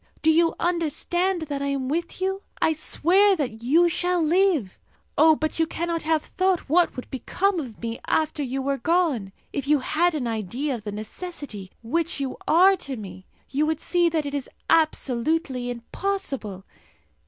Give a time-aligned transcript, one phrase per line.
[0.23, 2.41] Do you understand that I am with you?
[2.59, 4.79] I swear that you shall live!
[5.15, 9.31] Oh, but you cannot have thought what would become of me after you were gone.
[9.53, 13.79] If you had an idea of the necessity which you are to me, you would
[13.79, 16.65] see that it is absolutely impossible!